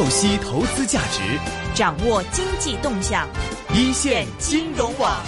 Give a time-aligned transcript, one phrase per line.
[0.00, 1.38] 透析投资价值，
[1.74, 3.28] 掌握经济动向，
[3.74, 5.22] 一线金融网。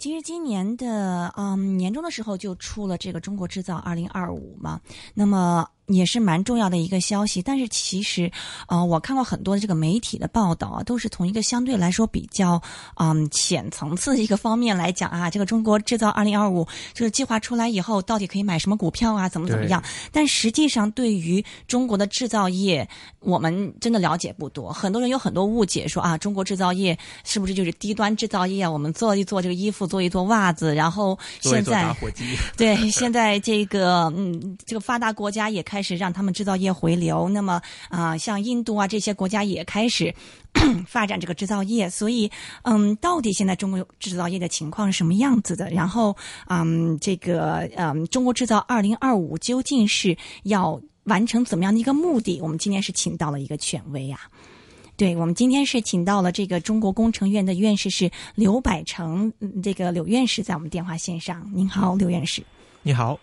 [0.00, 4.80] 其实今年的嗯年终的时候就出了这个中国制造二零二五嘛，
[5.14, 5.64] 那么。
[5.86, 8.30] 也是蛮重要的一个消息，但是其实，
[8.68, 12.60] 呃，我看过很多的这个媒体的报道啊，都是从一个相对来说比较
[12.96, 19.82] 嗯浅层次的一个方面来讲啊，这个中国制造二零二五就是计划出来以后，到底可以买什么股票啊，怎么怎么样？
[20.10, 22.88] 但实际上，对于中国的制造业，
[23.20, 28.70] 我们真的了解不多，很多人有很多误解，说啊，中国制造业是不是就是低端制造业啊？
[28.70, 31.94] 我们做一做这个衣服，做一做袜子，然后现在
[32.56, 35.73] 对现在这个嗯这个发达国家也开。
[35.74, 40.14] 开始让他们制造业回流，那么啊，像印度啊这些国家也开始
[40.86, 42.30] 发展这个制造业，所以
[42.62, 45.68] 嗯，到底现在中国制造业的情况是什么样子的？
[45.70, 52.40] 然后嗯，这个嗯，中国制造二零二五究竟是要完成怎么样的一个目的？
[52.40, 54.20] 我们今天是请到了一个权威啊，
[54.96, 61.50] 对我们今天是请到了这个中国工程院的院士是刘百成，这个柳院士在我们电话线上。
[61.52, 62.44] 您好，刘院士。
[62.84, 63.18] 你好。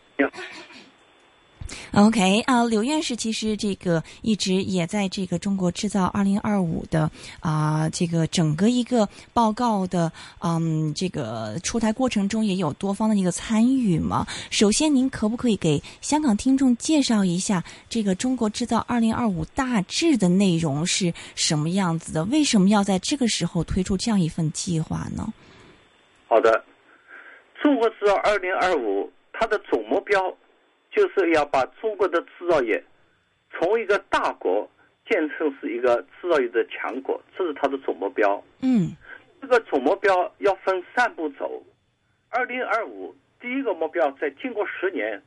[1.94, 14.26] OK 啊，刘院士其实这个一直也在这个中国制造二零二五的啊这个整个一个报告的嗯这个出台过程中也有多方的一个参与嘛。
[14.50, 22.24] 首先，您可不可以给香港听众介绍一下这个中国制造二零二五大致的内容是什么样子的？
[22.26, 25.34] 为什么要在这个时候推出这样一份计划呢？
[26.28, 26.64] 好的，
[27.62, 30.20] 中国制造二零二五它的总目标。
[30.92, 32.84] 就是要把中国的制造业
[33.50, 34.70] 从一个大国
[35.10, 38.44] 建成是一个制造业的强国，这是它的总目标。
[38.62, 38.92] 嗯，
[39.42, 41.64] 这个总目标要分三步走。
[42.30, 45.22] 二零二五第一个目标，在经过十年，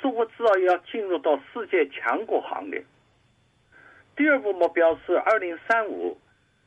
[0.00, 2.84] 中国制造业要进入到世界强国行列。
[4.16, 6.18] 第二步目标是二零三五，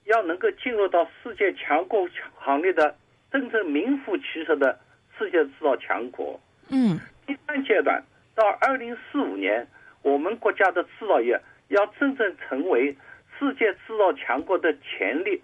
[0.05, 2.95] 要能够进入到世界强国行列的
[3.31, 4.79] 真正名副其实的
[5.17, 6.39] 世界制造强国。
[6.69, 8.01] 嗯，第三阶段。
[8.35, 9.67] 到二零四五年，
[10.01, 12.95] 我们国家的制造业要真正成为
[13.37, 15.41] 世界制造强国的潜力，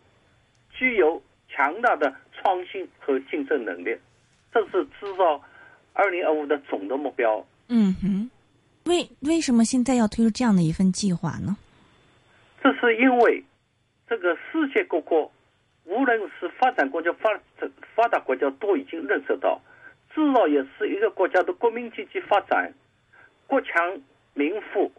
[0.71, 3.97] 具有强大的创新和竞争能力，
[4.53, 5.41] 这是制造
[5.93, 7.45] 二零二五的总的目标。
[7.69, 8.29] 嗯哼，
[8.85, 11.57] 为为什么现在要推出这样的一份计划呢？
[12.63, 13.43] 这是因为
[14.07, 15.31] 这个世界各国，
[15.85, 17.29] 无论是发展国家、发
[17.95, 19.61] 发达国家，都已经认识到。
[20.17, 22.73] 制造业是一个国家的国民经济发展、
[23.45, 24.01] 国强
[24.33, 24.91] 民富，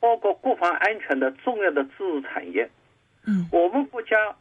[0.00, 2.68] 包括国防安全的重要的支柱产业。
[3.24, 4.36] 嗯，我们国家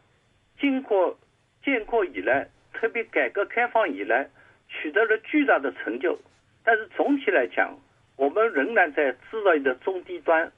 [0.59, 1.15] 经过
[1.63, 4.27] 建国以来，特别改革开放以来，
[4.67, 6.17] 取得了巨大的成就。
[6.63, 7.77] 但是总体来讲，
[8.15, 10.51] 我们仍然在制造业的中低端。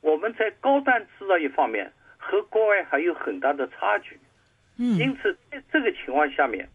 [0.00, 4.18] 我们在高端制造业方面和国外还有很大的差距。
[4.78, 6.66] 嗯，因此在这个情况下面，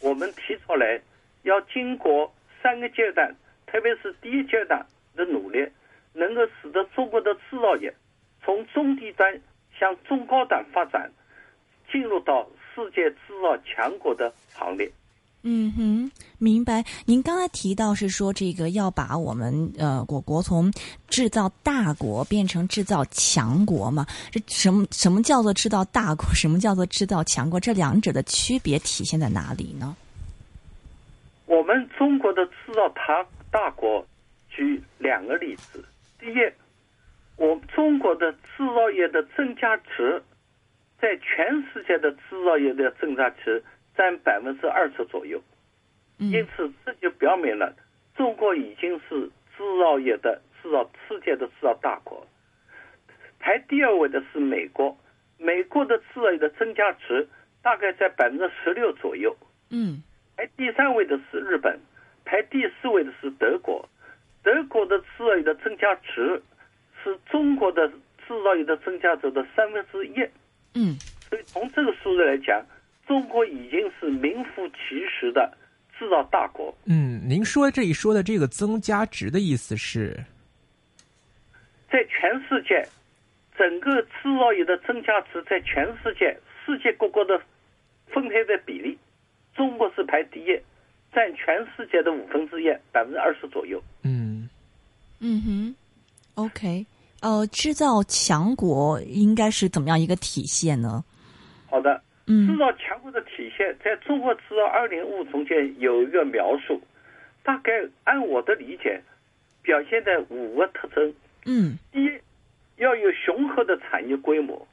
[0.00, 1.00] 我们提出来。
[1.42, 3.34] 要经过三个阶段，
[3.66, 4.84] 特别是第一阶段
[5.14, 5.58] 的努力，
[6.12, 7.94] 能够使得中国的制造业
[8.44, 9.40] 从中低端
[9.78, 11.10] 向中高端发展，
[11.90, 14.90] 进入到世界制造强国的行列。
[15.42, 16.84] 嗯哼，明白。
[17.06, 20.70] 您刚才提到是说，这个要把我们呃我国从
[21.08, 24.04] 制造大国变成制造强国嘛？
[24.30, 26.26] 这什么什么叫做制造大国？
[26.34, 27.58] 什么叫做制造强国？
[27.58, 29.96] 这两者的区别体现在哪里呢？
[31.50, 34.06] 我们中国的制造大大国，
[34.48, 35.84] 举两个例子。
[36.20, 36.36] 第一，
[37.36, 40.22] 我中国的制造业的增加值，
[41.00, 43.64] 在全世界的制造业的增加值
[43.96, 45.42] 占百分之二十左右。
[46.18, 47.74] 因此，这就表明了
[48.14, 52.24] 中国已经是制造业的制造世界的制造大国。
[53.40, 54.96] 排第二位的是美国，
[55.36, 57.26] 美国的制造业的增加值
[57.60, 59.36] 大概在百分之十六左右。
[59.70, 60.04] 嗯。
[60.40, 61.78] 排第三位的是日本，
[62.24, 63.86] 排第四位的是德国。
[64.42, 66.42] 德国的制造业的增加值
[67.04, 67.86] 是中国的
[68.26, 70.14] 制造业的增加值的三分之一。
[70.72, 70.96] 嗯，
[71.28, 72.64] 所以从这个数字来讲，
[73.06, 75.52] 中国已经是名副其实的
[75.98, 76.74] 制造大国。
[76.86, 80.24] 嗯，您说这一说的这个增加值的意思是，
[81.90, 82.82] 在全世界，
[83.58, 84.08] 整个制
[84.38, 86.34] 造业的增加值在全世界
[86.64, 87.38] 世界各国的
[88.06, 88.98] 分配的比例。
[89.60, 90.58] 中国是排第一，
[91.12, 93.78] 占全世界的五分之一，百分之二十左右。
[94.04, 94.48] 嗯，
[95.18, 95.74] 嗯哼
[96.36, 96.86] ，OK，
[97.20, 101.04] 呃，制造强国应该是怎么样一个体现呢？
[101.68, 106.80] 好的，嗯，制造强国的体现，在中国制造二零五中间有一个描述，
[107.42, 107.70] 大概
[108.04, 108.98] 按我的理解，
[109.60, 111.14] 表现在五个特征。
[111.44, 112.10] 嗯，第一，
[112.76, 114.66] 要有雄厚的产业规模。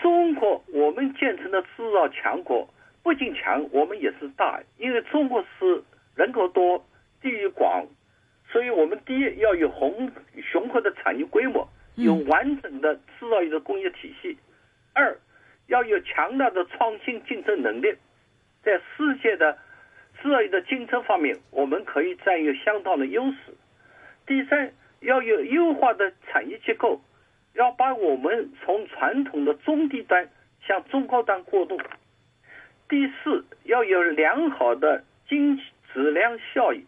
[0.00, 2.66] 中国我们建成的制造强国，
[3.02, 5.82] 不仅强，我们也是大，因为中国是
[6.14, 6.84] 人口多、
[7.20, 7.86] 地域广，
[8.50, 10.10] 所以我们第一要有宏
[10.42, 14.36] 雄厚的产业规模，有完整的制造业的工业体系；
[14.92, 15.16] 二
[15.66, 17.94] 要有强大的创新竞争能力，
[18.62, 19.58] 在世界的
[20.22, 23.54] 制造业的竞争方面，我们可以占有相当的优势。
[24.26, 27.00] 第三，要有优化的产业结构。
[27.54, 30.28] 要把我们从传统的中低端
[30.64, 31.76] 向中高端过渡。
[32.88, 35.62] 第四，要有良好的经济
[35.92, 36.86] 质量效益，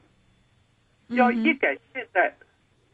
[1.08, 2.34] 要一改现在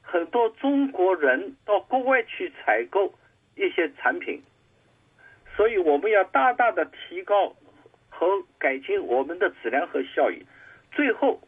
[0.02, 3.14] 很多中国人到国外去采购
[3.54, 4.42] 一些产品，
[5.56, 7.54] 所以我们要大大的提高
[8.08, 8.26] 和
[8.58, 10.44] 改进我们的质量和效益。
[10.90, 11.40] 最后，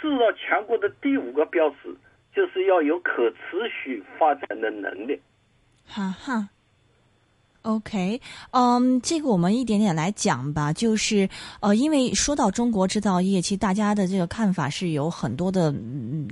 [0.00, 1.96] 制造强国的第五个标志
[2.34, 5.20] 就是要有可持续发展的能力。
[5.86, 6.50] 哈哈。
[7.62, 8.18] OK，
[8.52, 11.28] 嗯，这个我们一点点来讲吧，就是
[11.60, 15.74] 呃，因为说到中国制造业，其实大家的这个看法是有很多的，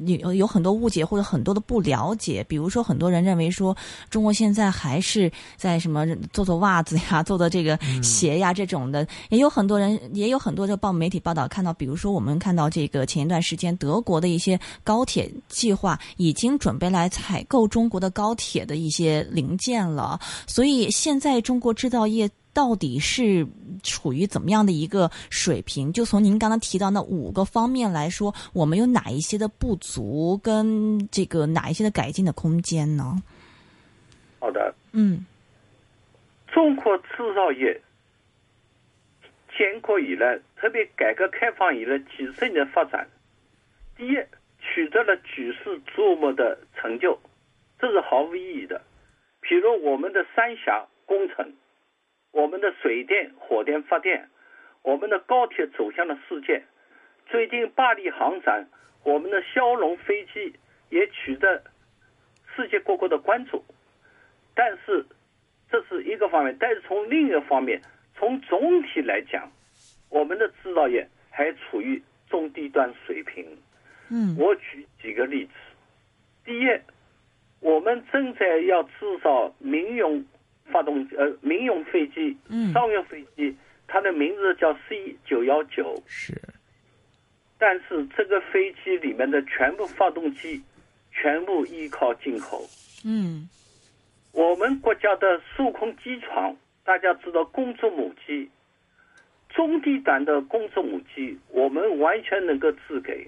[0.06, 2.42] 有有很多误解或者很多的不了解。
[2.48, 3.76] 比如说，很多人认为说
[4.08, 21.25] 中国现在还是在什么做做袜子呀、 做的这个鞋呀这种的，也有很多人也有很多的报媒体报道看到，比如说我们看到这个前一段时间德国的一些高铁计划已经准备来采购中国的高铁的一些零件了，所以现在。
[21.26, 23.44] 在中国制造业到底是
[23.82, 25.92] 处于怎么样的一个水平？
[25.92, 33.20] 就从您刚刚提到那五个方面来说，我们有哪一些的不足，跟这个哪一些的改进的空间呢？
[34.38, 35.26] 好的，嗯，
[36.46, 37.82] 中国制造业
[39.58, 43.04] 建国以来，特别改革开放以来几十年发展，
[43.96, 44.14] 第一
[44.60, 47.18] 取得了举世瞩目的成就，
[47.80, 48.80] 这是毫无意义的。
[49.40, 50.86] 比如我们的三峡。
[51.06, 51.54] 工程，
[52.32, 54.28] 我们的水电、火电发电，
[54.82, 56.62] 我们的高铁走向了世界。
[57.28, 58.68] 最近巴黎航展，
[59.04, 60.52] 我们的枭龙飞机
[60.90, 61.62] 也取得
[62.54, 63.64] 世界各国的关注。
[64.54, 65.06] 但是
[65.70, 67.80] 这是一个方面，但是从另一个方面，
[68.16, 69.50] 从总体来讲，
[70.10, 73.46] 我们的制造业还处于中低端水平。
[74.10, 75.52] 嗯，我举几个例子。
[76.44, 76.66] 第一，
[77.60, 80.24] 我们正在要制造民用。
[80.70, 82.36] 发动呃，民用飞机、
[82.72, 86.02] 商用飞机，它的名字叫 C 九幺九。
[86.06, 86.32] 是。
[87.58, 90.62] 但是这个飞机里面的全部发动机，
[91.10, 92.62] 全部依靠进口。
[93.04, 93.48] 嗯。
[94.32, 96.54] 我们国家的数控机床，
[96.84, 98.50] 大家知道工作母机，
[99.48, 103.26] 中低端的工作母机，我们完全能够自给，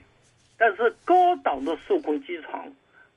[0.59, 2.71] 但是高档的数控机床，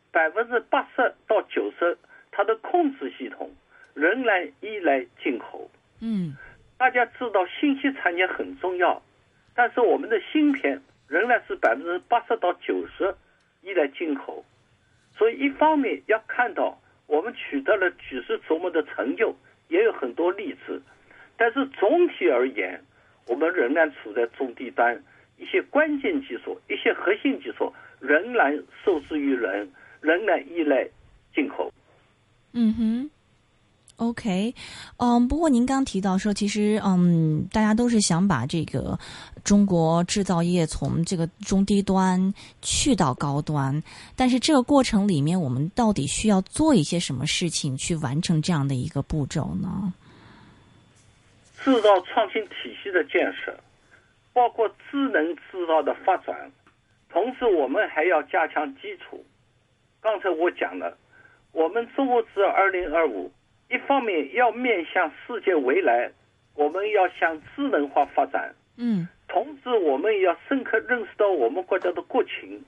[0.10, 1.98] 百分之八十到九十，
[2.32, 3.52] 它的控制系统。
[3.94, 5.70] 仍然依赖进口。
[6.00, 6.36] 嗯，
[6.78, 9.02] 大家知道信息产业很重要，
[9.54, 13.16] 但是我们的芯片仍然是百分之八十到九十
[13.62, 14.44] 依赖进口。
[15.16, 19.36] 所以一方面要看到我们取得了举世瞩目的成就，
[19.68, 20.82] 也有很多例子，
[21.38, 22.82] 但是总体而言，
[23.28, 25.04] 我们仍然处在中低端，
[25.38, 30.88] 一些关键技术、一些核心技术仍然受制于人，仍然依赖
[31.36, 31.72] 进口。
[32.54, 33.12] 嗯哼。
[34.01, 34.56] OK，
[34.98, 38.98] 嗯，不过您刚提到说，其实嗯，大家都是想把这个
[39.43, 43.79] 中国制造业从这个中低端去到高端，
[44.15, 49.93] 但是这个过程里面，我们到底需要做一些什么事情去完成这样的一个步骤呢？
[51.63, 53.55] 制造创新体系的建设，
[54.34, 56.51] 包括智能制造的发展，
[57.08, 59.24] 同时我们还要加强基础。
[60.01, 60.98] 刚才我讲了，
[61.51, 63.31] 我们中国制造二零二五。
[63.72, 66.12] 一方面要面向世界未来，
[66.56, 68.54] 我们要向智能化发展。
[68.75, 72.62] 嗯，同时我们也要深刻认识到我们国家的国情。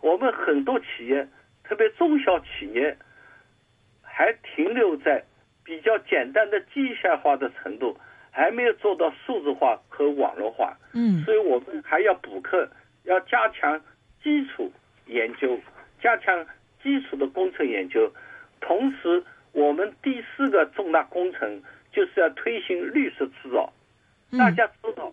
[0.00, 1.26] 我们很多企业，
[1.64, 2.96] 特别中小企业，
[4.00, 5.24] 还停留在
[5.64, 7.98] 比较简单的机械化的程度，
[8.30, 10.76] 还没有做到数字化和网络化。
[10.92, 12.70] 嗯，所以我们还要补课，
[13.02, 13.80] 要加强
[14.22, 14.70] 基础
[15.06, 15.58] 研究，
[16.00, 16.46] 加强
[16.80, 18.08] 基础的工程研究，
[18.60, 19.24] 同时。
[19.54, 23.72] 我们第四个重大工程就是要推行绿色制造。
[24.36, 25.12] 大家知道，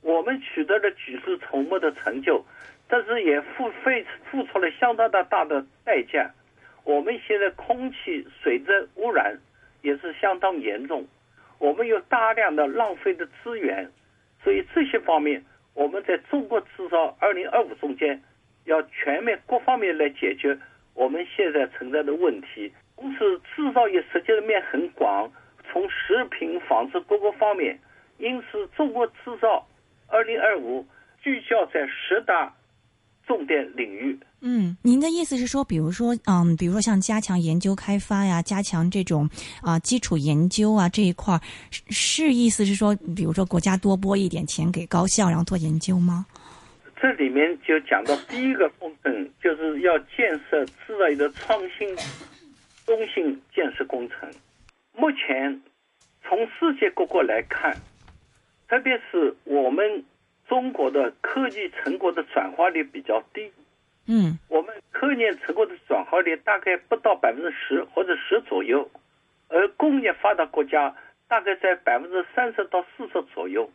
[0.00, 2.42] 我们取得了举世瞩目的成就，
[2.88, 6.30] 但是也付费付出了相当的大的代价。
[6.84, 9.38] 我们现在空气、水质污染
[9.82, 11.06] 也是相当严重，
[11.58, 13.90] 我们有大量的浪费的资源，
[14.42, 15.44] 所以这些方面，
[15.74, 18.22] 我们在中国制造二零二五中间
[18.64, 20.58] 要全面各方面来解决
[20.94, 22.72] 我们现在存在的问题。
[22.96, 23.18] 同时
[23.54, 25.30] 制造业涉及的面很广，
[25.70, 27.78] 从食品、纺织各个方面。
[28.18, 29.66] 因此，中国制造
[30.06, 30.86] 二零二五
[31.20, 32.54] 聚焦在十大
[33.26, 34.16] 重点领域。
[34.40, 39.28] 嗯，您的意思是说，比如说，嗯，比如说像加强研究开发呀，加强这种
[39.60, 41.40] 啊基础研究啊这一块儿，
[41.90, 46.26] 是意思是说，比如说国家多拨一点钱给高校，然后做研究吗？
[47.00, 51.88] 这里面就讲到第一个部分，就是要建设制造业的创新
[52.84, 54.30] 中心建设工程。
[54.94, 55.62] 目前
[56.22, 57.76] 从世界各国来看，
[58.68, 60.04] 特别是我们
[60.48, 63.50] 中国的科技成果的转化率比较低。
[64.06, 68.90] 嗯，我们科研成果的转化率大概不到百分之十或者十左右，
[69.48, 70.94] 而工业发达国家
[71.28, 73.70] 大概在百分之三十到四十左右。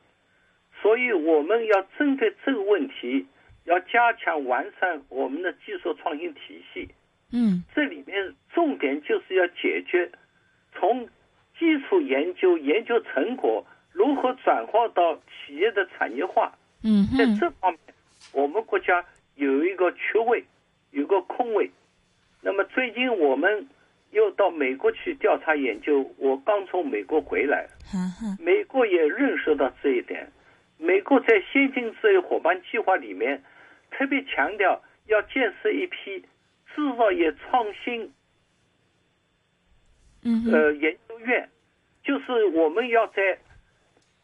[0.82, 3.26] 所以我们要针对这个问题，
[3.64, 6.90] 要加强完善我们的技术创新体系。
[7.32, 10.10] 嗯，这里面重点就是要解决
[10.74, 11.08] 从
[11.58, 16.58] 基础研究研究成果如何转化到企业的产业化。
[16.84, 17.80] 嗯在这方面，
[18.34, 19.04] 我们国家
[19.36, 20.46] 有一个缺位，
[20.92, 21.70] 有个空位。
[22.42, 23.68] 那么最近我们
[24.12, 27.68] 又到美国去调查研究，我刚从美国回来，
[28.40, 30.32] 美国也认识到这一点。
[30.78, 33.44] 美国在先进制业伙伴计划里面，
[33.90, 36.24] 特别强调要建设一批
[36.78, 38.14] 制造业创新
[40.22, 41.50] 嗯，呃研究院，
[42.04, 43.40] 就是我们要在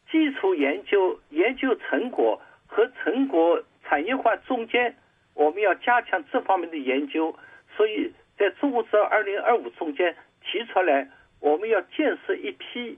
[0.08, 4.94] 基础研究、研究成果和成果产业化中间，
[5.34, 7.36] 我们要加强这方面的研究。
[7.76, 12.96] 所以在中国制造二零二五中间提出来，我们要建设一批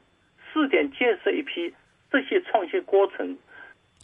[0.53, 1.75] 试点，建设一批
[2.11, 3.39] 这些创新过程。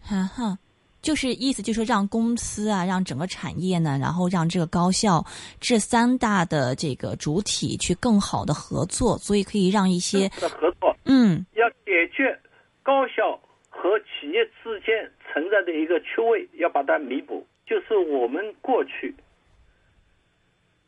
[0.00, 0.56] 哈哈。
[1.02, 5.22] 就是意思就是让公司啊，让整个产业呢，然后让这个高校
[5.60, 11.44] 这三大的这个主体去更好的合作，所以可以让一些的合作，嗯。
[11.56, 12.38] 要解决
[12.84, 13.36] 高校
[13.68, 17.44] 和企业之间存在的一个缺位，要把它弥补。
[17.66, 19.14] 就是我们过去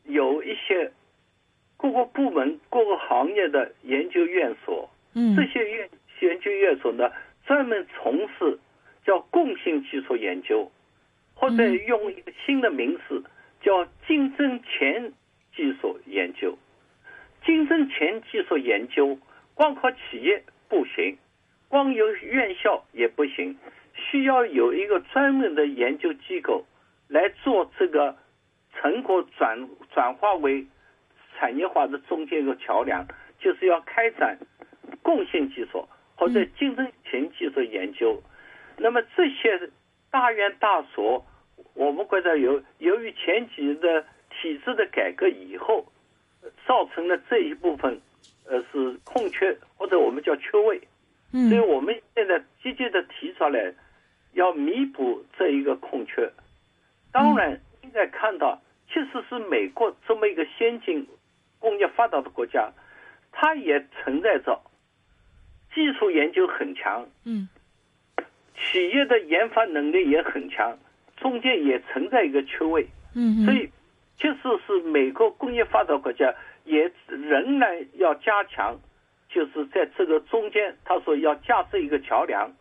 [0.05, 0.93] 有一些
[1.77, 5.35] 各个部门、各个行业的研究院所，嗯。
[5.35, 5.91] 这些院
[6.21, 7.11] 研究院所呢，
[7.47, 8.59] 专门从事
[9.05, 10.71] 叫共性技术研究，
[11.35, 13.23] 或者嗯用一个新的名词
[13.61, 15.13] 叫竞争前
[15.55, 16.57] 技术研究。
[17.45, 19.19] 竞争前技术研究
[19.55, 21.19] 光靠企业不行，
[21.69, 23.59] 光有院校也不行，
[23.95, 26.65] 需要有一个专门的研究机构
[27.09, 28.17] 来做这个
[28.73, 30.67] 成果转转化为
[31.37, 33.07] 产业化的中间一个桥梁，
[33.39, 34.39] 就是要开展
[35.03, 38.23] 共性技术或者竞争前技术研究。
[38.77, 39.71] 那么这些
[40.11, 41.25] 大院大所，
[41.75, 45.87] 我们国家由由于前几年的体制的改革以后，
[46.67, 48.01] 造成了这一部分
[48.47, 50.81] 呃是空缺或者我们叫缺位，
[51.33, 51.49] 嗯。
[51.49, 53.73] 所以我们现在积极的提出来，
[54.33, 56.31] 要弥补这一个空缺。
[57.13, 61.07] 当然，应该看到，其实是美国这么一个先进、
[61.61, 62.73] 工业发达的国家，
[63.31, 64.61] 它也存在着
[65.73, 67.49] 技术研究很强，嗯
[68.57, 70.79] 企业的研发能力也很强，
[71.17, 72.87] 中间也存在一个缺位。
[73.15, 73.69] 嗯，所以，
[74.19, 76.35] 即使是美国工业发达国家，
[76.65, 78.79] 也仍然要加强，
[79.29, 82.53] 就是在这个中间，他说要架设一个桥梁。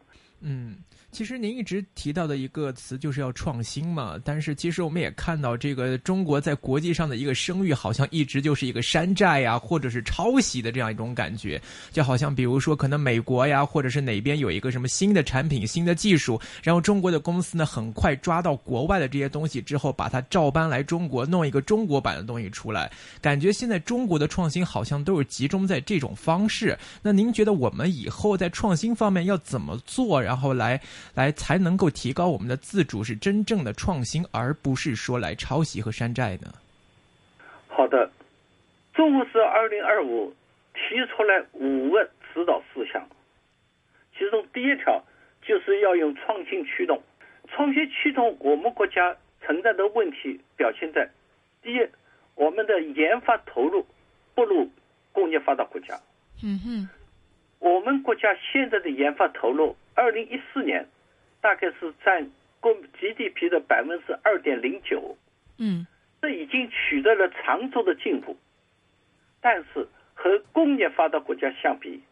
[0.42, 0.83] 嗯，
[1.14, 22.92] 其实您一直提到的一个词就是要创新嘛，但是其实我们也看到，这个中国在国际上的一个声誉，好像一直就是一个山寨呀，或者是抄袭的这样一种感觉，就好像比如说，可能美国呀，或者是哪边有一个什么新的产品、新的技术，然后中国的公司呢，很快抓到国外的这些东西之后，把它照搬来中国，弄一个中国版的东西出来，
[23.22, 26.76] 感觉现在中国的创新好像都是集中在这种方式。
[27.04, 30.82] 那您觉得我们以后在创新方面要怎么做，然后来
[31.16, 36.54] 来才能够提高我们的自主，是真正的创新，而不是说来抄袭和山寨呢？
[37.68, 38.10] 好的，
[38.94, 40.34] 中国是二零二五
[40.74, 43.08] 提出来五个指导事项，
[44.18, 45.04] 其中第一条
[45.42, 47.02] 就是要用创新驱动。
[47.50, 51.10] 创新驱动我们国家存在的问题表现在：
[51.62, 51.88] 第一，
[52.36, 53.86] 我们的研发投入
[54.34, 54.70] 不如
[55.12, 56.00] 工业发达国家。
[56.44, 56.90] 嗯哼，
[57.64, 60.86] 我们国家现在的研发投入，二零一四年
[61.40, 62.30] 大概是占
[62.60, 65.16] 共 GDP 的百分之二点零九。
[65.58, 65.88] 嗯
[66.22, 68.36] 这已经取得了长足的进步，
[69.40, 72.04] 但是和工业发达国家相比，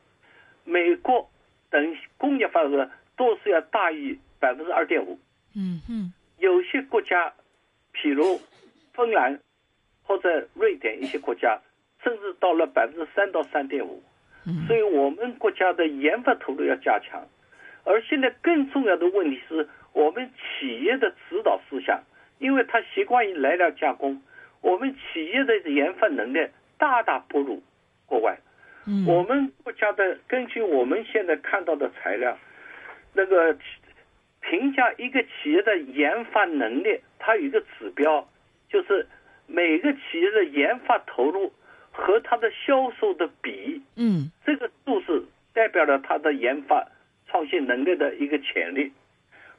[0.63, 1.29] 美国
[1.69, 5.19] 等工业发达国家都是要大于百分之二点五。
[5.53, 7.33] 嗯哼，有些国家，
[7.93, 8.39] 譬如
[8.93, 9.37] 芬兰
[10.03, 11.59] 或者瑞典一些国家，
[12.03, 14.01] 甚至到了百分之三到三点五。
[14.67, 17.27] 所以我们国家的研发投入要加强。
[17.83, 22.01] 而现在更重要的问题是我们企业的指导思想，
[22.39, 24.21] 因为他习惯于来料加工，
[24.61, 27.61] 我们企业的研发能力大大不如
[28.05, 28.37] 国外。
[28.87, 32.37] 嗯我们国家的根据我们现在看到的材料，
[33.13, 33.55] 那个
[34.41, 38.27] 评价一个企业的研发能力，它有一个指标，
[38.69, 39.07] 就是
[39.45, 41.53] 每个企业的研发投入
[41.91, 44.31] 和它的销售的比，嗯。
[44.45, 46.87] 这个数字代表了它的研发
[47.27, 48.91] 创新能力的一个潜力。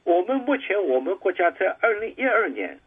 [0.03, 2.79] 我们目前我们国家在二零一二年，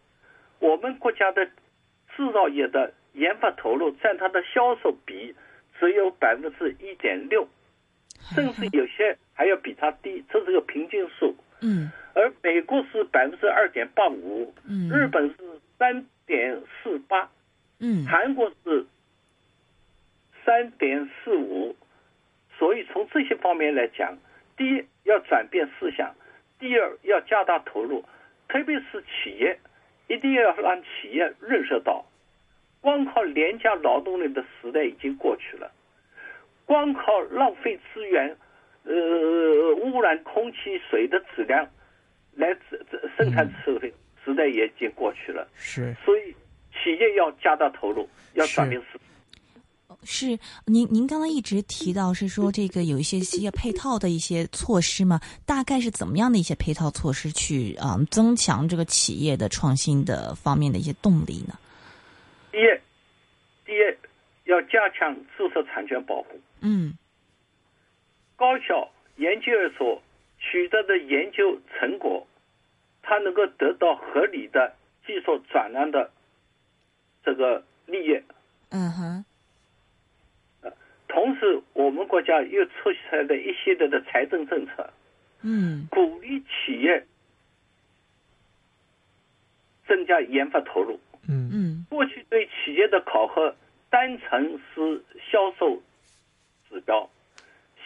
[0.58, 5.34] 我们国家的制造业的研发投入占它的销售比
[5.80, 7.48] 只有百分之一点六，
[8.34, 11.34] 甚至有些还要比它低，这是个平均数。
[11.62, 11.90] 嗯。
[12.14, 14.90] 而美国是百分之二点八五，嗯。
[14.90, 15.36] 日本是
[15.78, 17.30] 三点四八，
[17.78, 18.04] 嗯。
[18.06, 18.84] 韩国是
[20.46, 21.74] 三点四五，
[22.56, 24.16] 所以从这些方面来讲，
[24.56, 26.14] 第一要转变思想，
[26.60, 28.04] 第二要加大投入，
[28.48, 29.58] 特别是企业，
[30.06, 32.06] 一定要让企业认识到，
[32.80, 35.72] 光靠廉价劳动力的时代已经过去了，
[36.64, 38.36] 光靠浪费资源，
[38.84, 41.68] 呃，污染空气、水的质量
[42.36, 42.56] 来
[43.18, 43.92] 生产社会
[44.24, 45.48] 时代也已经过去了。
[45.56, 46.32] 是所以
[46.72, 49.15] 企业要加大投入，要转变思想。
[50.04, 55.20] 是您您刚刚一直提到是说 这个有一些企业配套的一些措施嘛？
[55.44, 61.58] 大概是怎么样的一些配套措施去啊、增强这个企业的创新的方面的一些动力呢？
[62.52, 62.66] 第一，
[63.64, 66.28] 第一要加强知识产权保护，
[66.60, 66.96] 嗯
[68.36, 70.02] 高校研究院所
[70.38, 72.26] 取得的研究成果，
[73.02, 74.74] 它能够得到合理的
[75.06, 76.10] 技术转让的
[77.24, 78.22] 这个利益。
[78.70, 79.24] 嗯哼
[81.16, 84.92] 同时，我们国家又出台了一系列的财政政策，
[85.42, 87.06] 嗯鼓励企业
[89.88, 91.00] 增加研发投入。
[91.26, 93.56] 嗯嗯过去对企业的考核
[93.88, 95.82] 单纯是销售
[96.68, 97.08] 指标，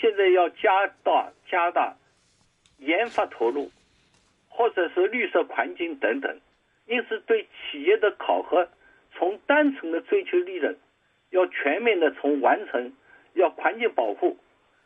[0.00, 1.96] 现在要加大加大
[2.78, 3.70] 研发投入，
[4.48, 6.40] 或者是绿色环境等等。
[6.86, 8.68] 因此，对企业的考核
[9.14, 10.76] 从单纯的追求利润，
[11.30, 12.92] 要全面的从完成，
[13.34, 14.36] 要环境保护，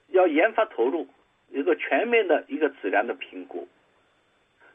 [0.08, 1.08] 要研发投入，
[1.50, 3.68] 一个全面的一个质量的评估。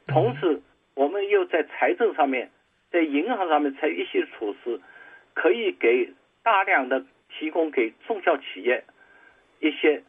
[0.08, 0.62] 同时，
[0.96, 2.52] 我们又在财政上面，
[2.92, 4.82] 在银行上面采取一些措施，
[5.34, 6.12] 可以给
[6.44, 8.84] 大量的提供给中小企业
[9.60, 10.04] 一些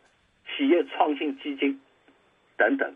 [0.48, 1.80] 企业创新基金
[2.56, 2.94] 等等。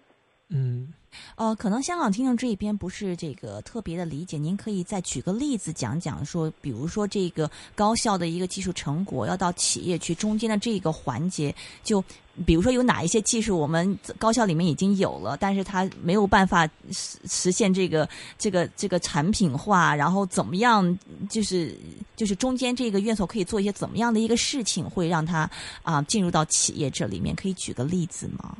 [1.36, 12.02] 呃，可能香港听众这一边不是这个特别的理解，您可以再举个例子讲讲说，比如说这个高校的一个技术成果要到企业去，中间的这个环节，就
[12.46, 21.76] 比如说有哪一些技术我们高校里面已经有了，但是它没有办法实实现这个这个这个产品化，然后怎么样，就是
[22.14, 25.50] 就是中间这个院所可以做一些怎么样的一个事情，会让它
[25.82, 28.56] 啊、进入到企业这里面，可以举个例子吗？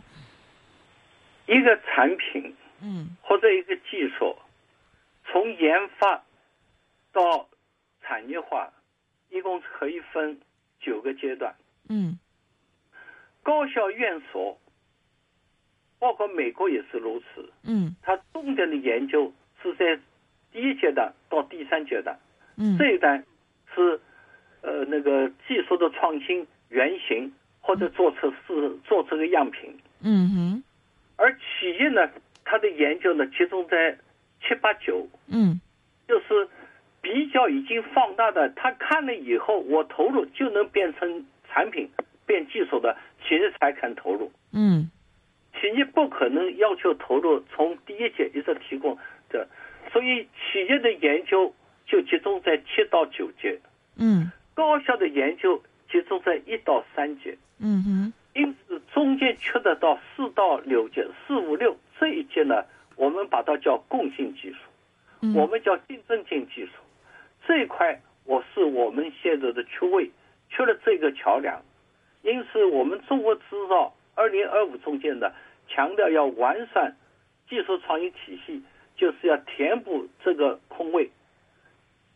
[1.47, 2.53] 一个产品
[2.85, 3.17] 嗯。
[3.23, 4.37] 或者一个技术，
[5.25, 6.23] 从研发
[7.13, 7.49] 到
[8.03, 8.71] 产业化，
[9.31, 10.39] 一共可以分
[10.81, 11.55] 九个阶段。
[11.89, 12.19] 嗯。
[13.43, 14.59] 高校院所，
[15.99, 17.97] 包括美国也是如此，嗯。
[18.03, 19.99] 它重点的研究是在
[20.53, 22.19] 第一阶段到第三阶段，
[22.57, 22.77] 嗯。
[22.79, 23.25] 这一段
[23.75, 24.01] 是
[24.63, 30.65] 呃那个技术的创新原型或者做出是做这个样品，嗯哼。
[31.17, 32.11] 而企业呢，
[32.55, 33.99] 它的研究呢集中在
[34.41, 35.61] 七八九，嗯。
[36.07, 36.49] 就是
[37.03, 41.91] 比较已经放大的，他看了以后，我投入就能变成产品、
[42.27, 44.31] 变技术的，企业才肯投入。
[44.53, 44.89] 嗯。
[45.55, 48.97] 企业不可能要求投入从第一届一直提供
[49.31, 49.49] 的，
[49.93, 51.53] 所以企业的研究
[51.87, 53.59] 就集中在七到九届，
[53.99, 54.31] 嗯。
[54.55, 58.13] 高校的研究集中在一到三届，嗯哼。
[58.35, 62.65] 因此中间缺的到四到六节，四五六这一届呢，
[62.97, 64.57] 我们把它叫共性技术，
[65.23, 65.35] 嗯。
[65.35, 66.73] 我们叫竞争性技术，
[67.47, 70.11] 这一块我是我们现在的缺位，
[70.49, 71.63] 缺了这个桥梁，
[72.23, 75.31] 因此我们中国制造二零二五中间呢
[75.69, 76.97] 强调要完善
[77.49, 78.63] 技术创新体系，
[78.97, 81.11] 就是要填补这个空位，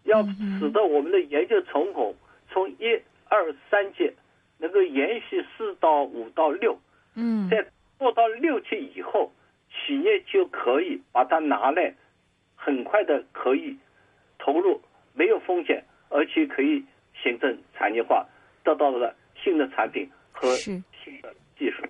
[0.04, 0.22] 要
[0.58, 2.14] 使得我们的研究成果
[2.50, 4.14] 从一二三届
[4.58, 6.78] 能够延续四到五到六，
[7.14, 7.48] 嗯。
[7.48, 7.66] 在
[7.98, 9.32] 做到六届以后，
[9.88, 11.94] 企业就可以把它拿来，
[12.54, 13.74] 很快的可以
[14.38, 14.82] 投入，
[15.14, 16.84] 没有风险，而且可以
[17.22, 18.26] 形成产业化，
[18.62, 20.84] 得到了新的产品和新
[21.22, 21.86] 的技术。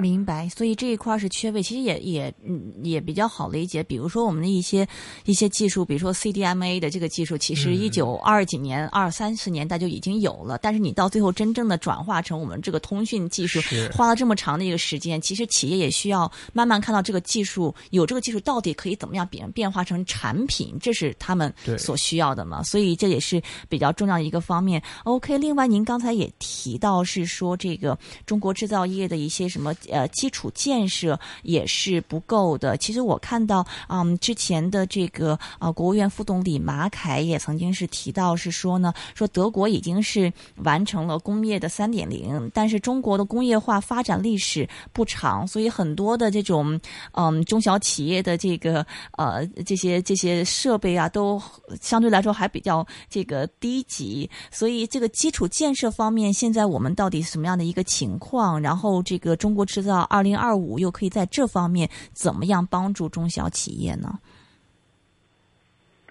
[0.00, 3.82] 明白，所以这一块是缺位，其实也也嗯也比较好理解。
[3.82, 4.86] 比如说我们的一些
[5.24, 13.60] 一些技术，比如说 CDMA 的这个技术，其实嗯一九二几年、二三十年代就已经有了，但是你到最后真正的转化成我们这个通讯技术，
[13.92, 22.62] 花了这么长的一个时间，其实企业也需要慢慢看到这个技术有这个技术到底可以怎么样变变化成产品，这是他们对所需要的嘛。
[22.62, 24.82] 所以这也是比较重要的一个方面。
[25.04, 32.76] OK，另外您刚才也提到是说这个中国制造业的一些什么呃基础建设也是不够的。
[32.76, 40.32] 其实我看到嗯之前的这个呃国务院副总理马凯也曾经是提到是说呢，说德国已经是
[40.64, 46.80] 完成了工业的三点零，但是中国的工业化发展历史不长，所以很多的这种
[47.12, 48.84] 嗯中小企业的这个
[49.16, 51.40] 呃这些这些设备啊，都
[51.80, 58.60] 相对来说还比较这个低级，所以这个基础建设方面，现在我们到底什么样的一个情况？
[58.60, 64.18] 然后这个中国制造二零二五又可以在这方面怎么样帮助中小企业呢？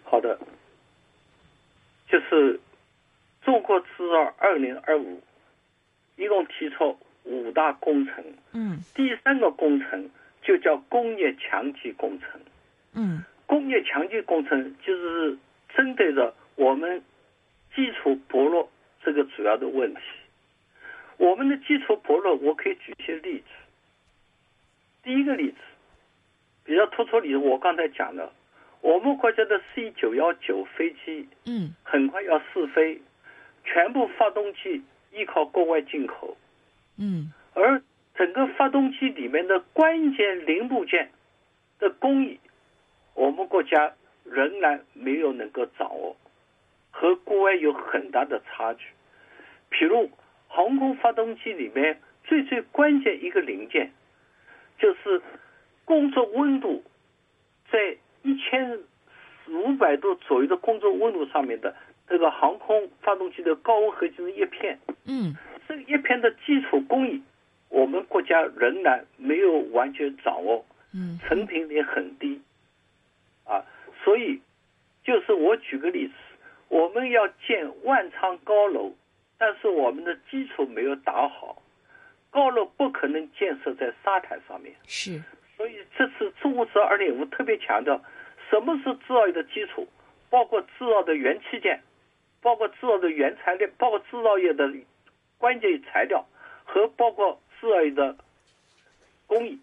[0.03, 0.39] 好的，
[2.07, 2.57] 就是
[3.43, 5.21] 中国制造二零二五，
[6.15, 10.09] 一共提出五大工程，嗯第三个工程
[10.41, 12.39] 就叫工业强基工程。
[12.93, 15.37] 嗯工业强基工程就是
[15.75, 17.01] 针对着我们
[17.75, 18.69] 基础薄弱
[19.03, 19.99] 这个主要的问题。
[21.19, 23.45] 我们的基础薄弱，我可以举一些例子。
[25.03, 25.57] 第一个例子，
[26.63, 28.31] 比较突出例子，我刚才讲的，
[28.79, 33.01] 我们国家的 C 九幺九飞机嗯很快要试飞，
[33.65, 36.37] 全部发动机依靠国外进口，
[36.97, 37.81] 嗯而
[38.15, 41.11] 整个发动机里面的关键零部件
[41.79, 42.39] 的工艺，
[43.13, 46.15] 我们国家仍然没有能够掌握，
[46.91, 48.85] 和国外有很大的差距。
[49.71, 50.09] 譬如
[50.49, 53.91] 航空发动机里面最最关键一个零件，
[54.77, 55.21] 就是
[55.85, 56.83] 工作温度
[57.71, 58.79] 在一千
[59.47, 61.73] 五百度左右的工作温度上面的
[62.07, 64.77] 这个航空发动机的高温合金的叶片。
[65.05, 65.33] 嗯。
[65.67, 67.21] 这个叶片的基础工艺，
[67.69, 71.19] 我们国家仍然没有完全掌握，嗯。
[71.23, 72.41] 成品率很低，
[73.45, 73.63] 啊，
[74.03, 74.41] 所以
[75.03, 76.13] 就是我举个例子，
[76.69, 78.91] 我们要建万昌高楼，
[79.39, 81.63] 但是我们的基础没有打好，
[82.29, 85.19] 高楼不可能建设在沙滩上面，是。
[85.55, 87.99] 所以这次中国制造二点五特别强调，
[88.49, 89.87] 什么是制造业的基础，
[90.29, 91.81] 包括制造的元器件，
[92.41, 94.69] 包括制造的原材料，包括制造业的
[95.37, 96.25] 关键材料
[96.65, 98.17] 和包括制造业的
[99.25, 99.59] 工艺。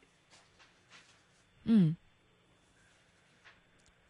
[1.65, 1.97] 嗯。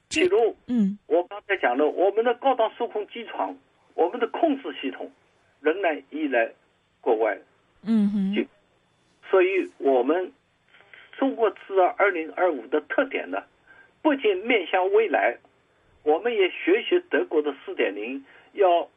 [0.09, 0.99] 比如嗯。
[1.07, 3.57] 我刚才讲了，我们的高档数控机床，
[3.95, 5.11] 我们的控制系统
[5.61, 6.53] 仍然依赖
[7.01, 7.39] 国外，
[7.83, 8.47] 嗯哼。
[9.31, 10.33] 所以我们
[11.19, 13.43] 中国制造二零二五的特点呢，
[14.03, 15.39] 不仅面向未来，
[16.05, 18.89] 我们也学习德国的四点零，要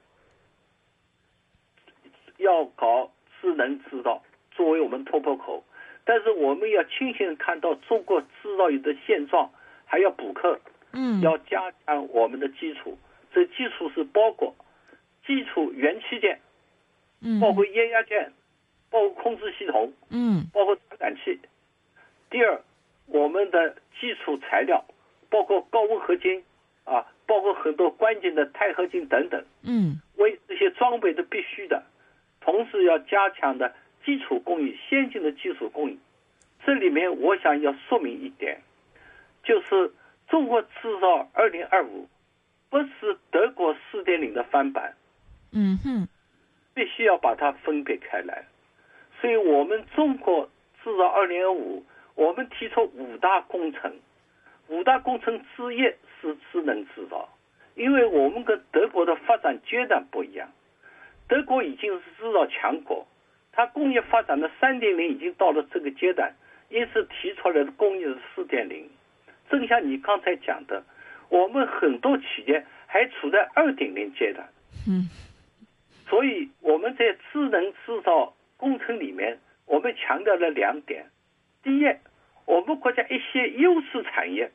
[2.37, 5.63] 要搞智能制造作为我们突破口，
[6.05, 9.51] 但是我们要清醒地看到中国制造业的现状，
[9.85, 10.59] 还要补课，
[10.93, 11.21] 嗯。
[11.21, 12.97] 要加强我们的基础。
[13.33, 14.55] 这基础是包括
[15.25, 16.39] 基础元器件，
[17.21, 18.31] 嗯包括液压件，
[18.89, 21.39] 包括控制系统，嗯包括传感器。
[22.29, 22.61] 第二，
[23.07, 24.85] 我们的基础材料，
[25.29, 26.43] 包括高温合金
[26.83, 31.83] 啊，包括很多关键的钛合金等等，嗯为这些装备的必须的。
[32.41, 33.73] 同时要加强的
[34.05, 35.99] 基础工艺，先进的基础工艺。
[36.65, 38.61] 这里面我想要说明一点，
[39.43, 39.91] 就是
[40.27, 42.07] 中国制造二零二五
[42.69, 44.95] 不是德国四点零的翻版，
[45.51, 46.07] 嗯哼
[46.79, 48.45] 必须要把它分别开来。
[49.19, 50.49] 所以我们中国
[50.81, 51.83] 制造二零二五，
[52.15, 53.93] 我们提出五大工程，
[54.69, 55.79] 五大工程之一
[56.21, 57.27] 是智能制造，
[57.75, 60.47] 因为我们跟德国的发展阶段不一样，
[61.27, 63.05] 德国已经是制造强国，
[63.51, 66.33] 它工业发展的三点零已经到了这个阶段，
[66.69, 68.89] 因此提出来的工业是四点零。
[69.49, 70.81] 正像你刚才讲的，
[71.27, 74.47] 我们很多企业还处在二点零阶段。
[74.87, 75.09] 嗯
[76.09, 81.05] 所以我们在智能制造工程里面，我们强调了两点：
[81.61, 81.85] 第一，
[82.45, 84.51] 我们国家一些优势产业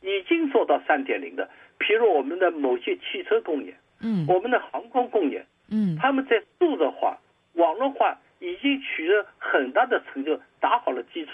[0.00, 7.18] 已经做到三点零的，譬如我们的某些汽车工业、嗯我们的航空工业，嗯他们在数字化、
[7.54, 11.32] 网络化已经取得很大的成就，打好了基础。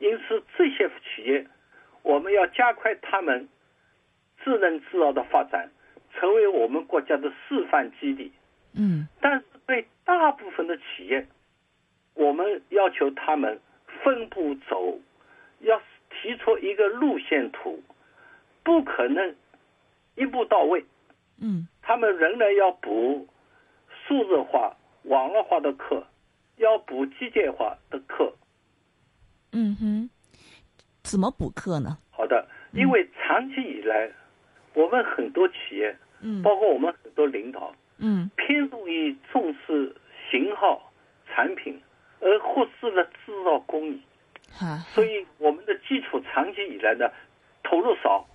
[0.00, 1.46] 因此，这些企业
[2.02, 3.48] 我们要加快他们
[4.42, 5.70] 智能制造的发展，
[6.12, 8.32] 成为我们国家的示范基地。
[8.76, 11.26] 嗯但是对大部分的企业，
[12.14, 13.58] 我们要求他们
[14.02, 14.98] 分步走，
[15.60, 17.82] 要提出一个路线图，
[18.62, 19.34] 不可能
[20.16, 20.84] 一步到位。
[21.40, 23.26] 嗯他们仍然要补
[24.06, 26.06] 数字化、网络化的课，
[26.56, 28.34] 要补机械化的课。
[29.52, 30.10] 嗯哼，
[31.02, 31.98] 怎么补课呢？
[32.10, 34.10] 好的，因为长期以来，
[34.74, 39.94] 我们很多企业，嗯包括我们很多领导，嗯偏重于重视
[40.30, 40.92] 型号、
[41.28, 41.80] 产品，
[42.20, 44.02] 而忽视了制造工艺。
[44.60, 47.10] 啊，所以我们的基础长期以来呢，
[47.62, 48.26] 投入少，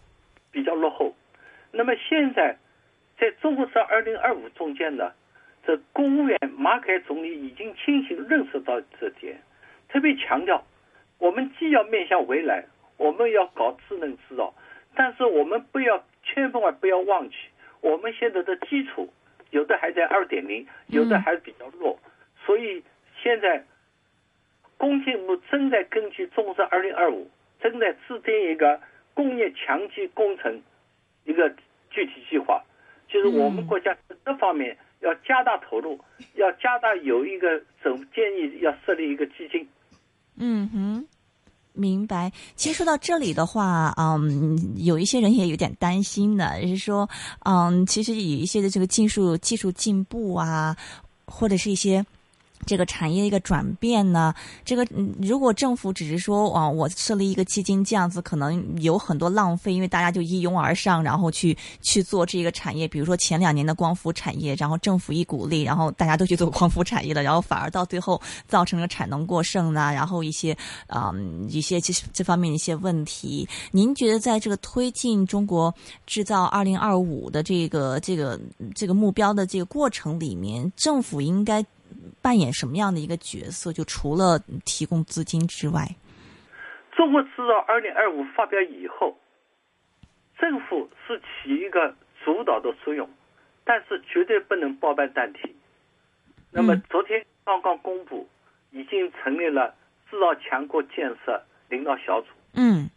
[0.51, 1.15] 比较落后。
[1.71, 2.57] 那么现在，
[3.17, 5.13] 在中国制二零二五中间呢，
[5.65, 9.41] 这公务员马凯总理已经清醒认识到这点，
[9.87, 10.65] 特别强调，
[11.19, 12.65] 我们既要面向未来，
[12.97, 14.53] 我们要搞智能制造，
[14.95, 17.35] 但是我们不要千万不要忘记，
[17.81, 19.13] 我们现在的基础
[19.51, 21.99] 有的还在二点零，有的还比较弱，
[22.45, 22.83] 所以
[23.21, 23.63] 现在
[24.77, 27.29] 工信部正在根据中国二零二五，
[27.61, 28.79] 正在制定一个
[29.13, 30.61] 工业强基工程
[31.25, 31.49] 一个
[31.89, 32.63] 具体计划，
[33.07, 35.99] 就是我们国家这方面要加大投入，
[36.35, 39.67] 要加大有一个总建议要设立一个基金。
[40.37, 41.07] 嗯哼。
[41.73, 42.31] 明白。
[42.55, 47.09] 其实说到这里的话，嗯，有一些人也有点担心的，就是说，
[47.45, 50.75] 嗯，其实有一些的这个技术技术进步啊，
[51.25, 52.05] 或者是一些。
[52.65, 62.87] 这个产业的一个转变呢，这个嗯如果政府只是说啊，我设立一个基金这样子，可能有很多浪费，因为大家就一拥而上，然后去去做这个产业。
[62.87, 70.55] 比如说前两年的光伏产业，然后政府一鼓励，然后大家都去做光伏产业了，然后反而到最后造成了产能过剩呐，然后一些
[70.87, 73.47] 嗯一些其实这方面的一些问题。
[73.71, 75.73] 您觉得在这个推进中国
[76.05, 78.39] 制造二零二五的这个这个
[78.75, 81.65] 这个目标的这个过程里面，政府应该？
[82.21, 83.71] 扮演什么样的一个角色？
[83.71, 85.95] 就除了提供资金之外，
[86.91, 89.17] 中国制造二零二五发表以后，
[90.37, 93.09] 政府是起一个主导的作用，
[93.63, 95.55] 但是绝对不能包办单体。
[96.51, 98.27] 那么昨天刚刚公布，
[98.71, 99.75] 已经成立了
[100.09, 102.27] 制造强国建设领导小组。
[102.53, 102.89] 嗯，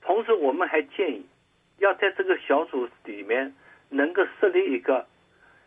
[0.00, 1.26] 同时我们还建议，
[1.78, 3.54] 要在这个小组里面
[3.90, 5.06] 能够设立一个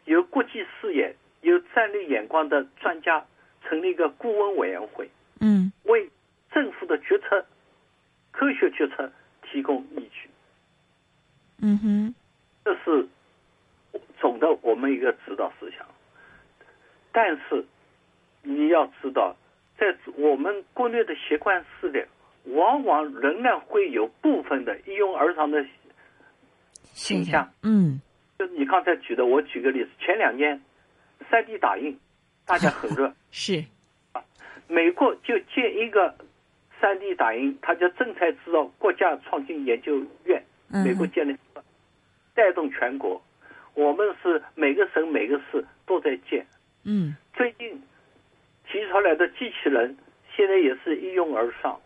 [0.05, 1.15] 有国际视野。
[1.41, 3.25] 有战略眼光的专家
[3.63, 6.09] 成立一个顾问委员会，嗯，为
[6.51, 7.45] 政府的决策、
[8.31, 9.11] 科学决策
[9.43, 10.29] 提供依据。
[11.59, 12.15] 嗯哼，
[12.63, 13.07] 这是
[14.19, 15.85] 总的我们一个指导思想。
[17.11, 17.65] 但是
[18.43, 19.35] 你要知道，
[19.77, 22.07] 在我们国内的习惯式的，
[22.45, 25.65] 往往仍然会有部分的一拥而上的
[26.81, 27.51] 倾向。
[27.63, 27.99] 嗯，
[28.37, 30.61] 就你刚才举的，我举个例子，前两年。
[31.31, 31.97] 三 D 打印，
[32.45, 33.11] 大家很热。
[33.31, 33.63] 是，
[34.11, 34.21] 啊，
[34.67, 36.13] 美国就建一个
[36.81, 40.43] 三 D 打印，它叫正材制造国家创新研究院。
[40.73, 41.35] 嗯、美国建的，
[42.35, 43.21] 带动全国。
[43.73, 46.45] 我们是每个省每个市都在建。
[46.83, 47.81] 嗯，最近
[48.69, 49.95] 提出来的机器人，
[50.35, 51.79] 现在也是一拥而上。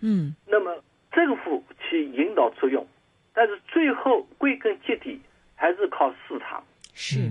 [0.00, 2.86] 嗯，那么政府起引导作用，
[3.34, 5.20] 但是最后归根结底
[5.56, 6.64] 还是靠市场。
[6.94, 7.28] 是。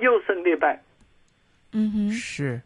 [0.00, 0.82] 嗯优胜劣败，
[1.72, 2.60] 嗯哼，是。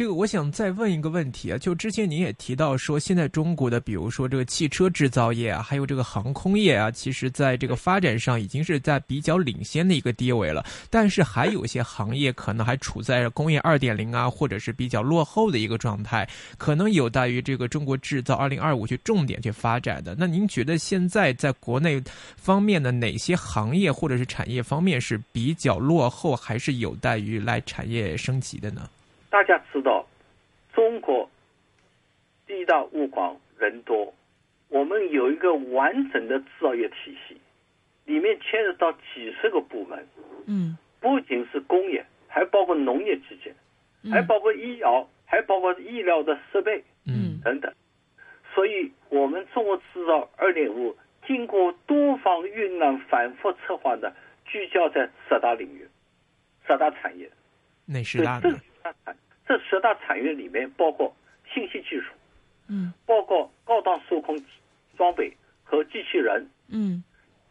[0.00, 10.64] 这个我想再问一个问题啊，就之前您也提到说，现在中国的比如说这个汽车制造业啊，还有这个航空业啊，其实在这个发展上已经是在比较领先的一个地位了。
[10.88, 20.16] 但是还有一些行业可能还处在工业二点零啊，或者是比较落后的一个状态，可能有待于这个中国制造二零二五去重点去发展的。
[20.18, 22.02] 那您觉得现在在国内
[22.38, 28.88] 方面的哪些行业或者是产业方面是比较落后，还是有待于来产业升级的呢？
[29.30, 30.06] 大家知道，
[30.74, 31.30] 中国
[32.46, 34.12] 地大物广人多，
[34.68, 37.40] 我们有一个完整的制造业体系，
[38.04, 40.06] 里面牵涉到几十个部门。
[40.46, 43.54] 嗯，不仅是工业，还包括农业基建，
[44.12, 47.72] 还包括医疗，还包括医疗的设备，嗯，等等。
[48.52, 54.12] 所以，我们中国制造二点五经过多方酝酿、反复策划的，
[54.44, 55.86] 聚焦在十大领域、
[56.66, 57.30] 十大产业。
[57.86, 58.60] 哪十大呢？
[59.46, 61.14] 这十大产业里面包括
[61.52, 62.12] 信息技术，
[62.68, 64.40] 嗯，包括高档数控
[64.96, 67.02] 装备和机器人，嗯，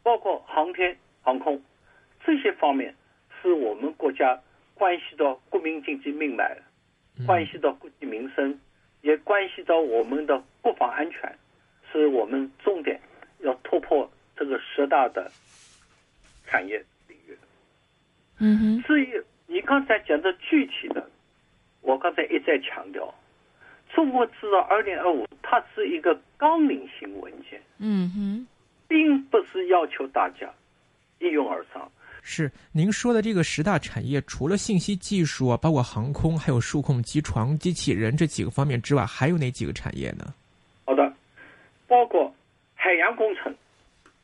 [0.02, 1.62] 包括航天航空，
[2.26, 2.96] 这些方面
[3.42, 4.40] 是我们国家
[4.76, 6.58] 关系到国民经济命脉，
[7.26, 8.58] 关系到国计民生，
[9.02, 11.38] 也关系到我们的国防安全，
[11.92, 13.00] 是我们重点
[13.40, 15.30] 要突破这个十大的
[16.46, 17.38] 产业领域。
[18.38, 21.10] 嗯哼，至于你刚才讲的具体的，
[21.82, 23.14] 我刚才一再强调，
[23.94, 28.48] 中国制造二零二五它是一个纲领性文件，嗯哼，
[28.88, 30.50] 并不是要求大家
[31.20, 31.90] 一拥而上。
[32.22, 40.34] 是您说的这个十大产业，除了信息技术啊，包括航空、还有数控机床、机器人这几个方面之外，还有哪几个产业呢？
[40.86, 41.12] 好的，
[41.88, 42.32] 包括
[42.76, 43.56] 海洋工程，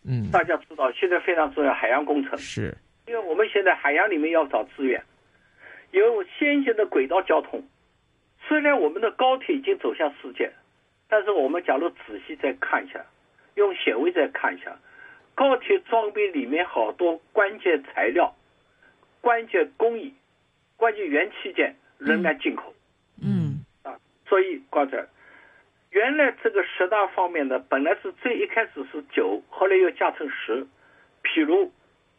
[0.04, 5.02] 嗯，大家知道现在非常重要，海洋工程，是，因为我们现在海洋里面要找资源，
[6.00, 7.64] 有先行的轨道交通。
[8.48, 10.52] 虽然我们的高铁已经走向世界，
[11.08, 13.06] 但是我们假如仔细再看一下，
[13.56, 14.78] 用显微再看一下，
[15.34, 18.36] 高铁装备里面好多关键材料、
[19.22, 20.14] 关键工艺、
[20.78, 22.74] 关键元器件仍然进口。
[23.22, 25.08] 嗯啊，所以刚才
[25.92, 30.68] 原来这个十大方面呢，本来是最一开始是九，后来又加成十，
[31.24, 31.72] 譬如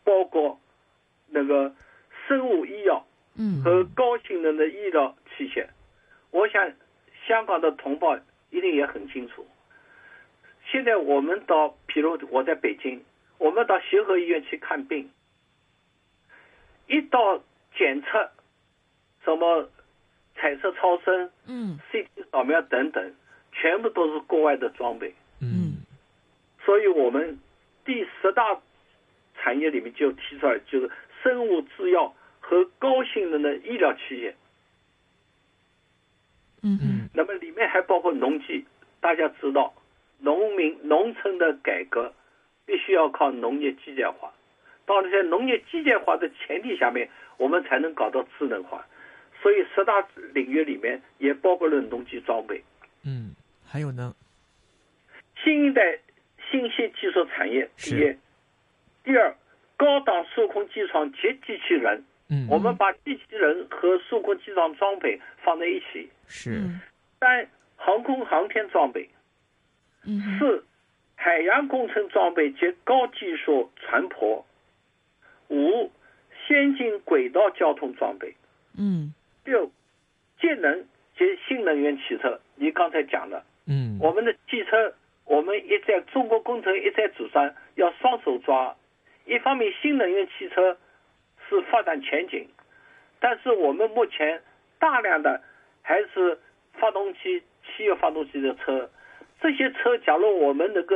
[0.03, 0.59] 包括
[1.29, 1.75] 那个
[2.27, 3.07] 生物医药
[3.39, 5.67] 嗯和高性能的医疗器械，
[6.31, 6.73] 我想
[7.27, 8.19] 香港的同胞
[8.51, 9.47] 一定也很清楚。
[10.71, 13.03] 现在我们到，比如我在北京，
[13.39, 15.11] 我们到协和医院去看病，
[16.87, 17.43] 一到
[17.77, 18.31] 检测，
[19.25, 19.69] 什么
[20.35, 23.15] 彩色超声、嗯 CT 扫描等等，
[23.53, 25.15] 全部都是国外的装备。
[25.41, 25.85] 嗯
[26.65, 27.39] 所以我们
[27.85, 28.61] 第十大
[29.37, 30.91] 产业里面就提出来，就是
[31.23, 32.13] 生物制药
[32.49, 34.33] 和高性能的医疗器械。
[36.63, 38.65] 嗯嗯那么里面还包括农机，
[39.01, 39.75] 大家知道，
[40.21, 42.13] 农民农村的改革
[42.65, 44.33] 必须要靠农业机械化，
[44.85, 48.87] 到了在农业机械化的前提下面，我们才能搞到智能化。
[49.43, 52.63] 所以十大领域里面也包括了农机装备。
[53.05, 54.15] 嗯，还有呢？
[55.43, 55.99] 新一代
[56.51, 58.17] 信息技术产业第一，
[59.05, 59.35] 第二，
[59.77, 66.09] 高档数控机床及机器人，嗯，我们把机器人和数控机床装备放在一起。
[66.27, 66.81] 是，嗯
[67.21, 69.09] 三，航空航天装备。
[70.05, 70.65] 嗯四，
[71.15, 74.43] 海洋工程装备及高技术船舶。
[75.49, 75.91] 五，
[76.47, 78.35] 先进轨道交通装备。
[78.77, 79.71] 嗯六，
[80.41, 80.83] 节能
[81.17, 82.41] 及新能源汽车。
[82.57, 83.45] 你刚才讲的。
[83.67, 88.75] 嗯，我们的汽车，我们一在中国工程一再主张要双手抓。
[89.25, 90.77] 一方面，新能源汽车
[91.49, 92.49] 是发展前景，
[93.21, 94.43] 但是我们目前
[94.79, 95.43] 大量的
[95.83, 96.39] 还是
[96.75, 98.91] 发动机、汽油发动机的车。
[99.41, 100.95] 这些车，假如我们能够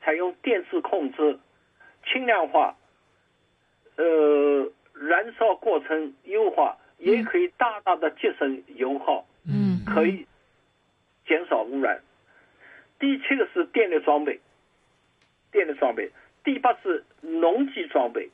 [0.00, 1.38] 采用电子控制、
[2.06, 2.76] 轻量化，
[3.96, 9.26] 呃，燃烧过程优化，也可以大大的节省油耗。
[9.46, 10.26] 嗯可以
[11.26, 12.00] 减少污染。
[12.98, 14.40] 第七个是电力装备，
[15.50, 16.10] 电力装备。
[16.44, 18.30] 第八是农机装备。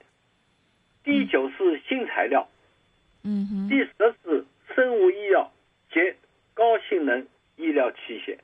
[1.09, 2.47] 第九是新材料。
[3.25, 4.45] 嗯哼第十是
[4.75, 5.51] 生物医药
[5.91, 6.01] 及
[6.53, 8.37] 高性能医疗器械，